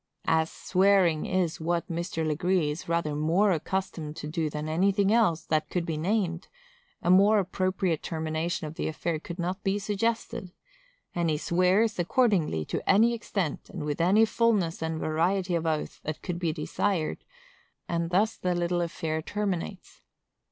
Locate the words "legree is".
2.25-2.89